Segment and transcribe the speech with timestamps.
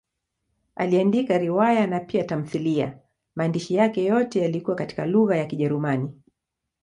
[0.75, 2.99] Aliandika riwaya na pia tamthiliya;
[3.35, 6.21] maandishi yake yote yalikuwa katika lugha ya Kijerumani.